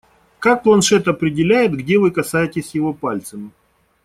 [0.39, 3.51] Как планшет определяет, где вы касаетесь его пальцем?